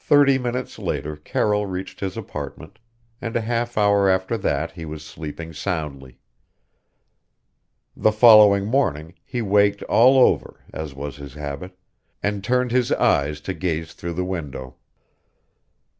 [0.00, 2.80] Thirty minutes later Carroll reached his apartment,
[3.20, 6.18] and a half hour after that he was sleeping soundly.
[7.96, 11.78] The following morning he waked "all over," as was his habit,
[12.20, 14.74] and turned his eyes to gaze through the window.